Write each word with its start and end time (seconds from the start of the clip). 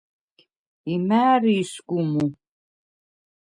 იმ’ა̄̈̈რი 0.93 1.51
ისგუ 1.61 1.93
მუ? 2.11 2.25